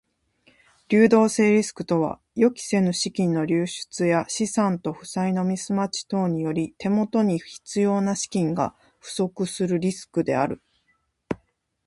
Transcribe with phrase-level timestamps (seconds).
[0.89, 10.59] 流動性リスクとは予期せぬ資金の流出や資産と負債のミスマッチ等により手元に必要な資金が不足するリスクである。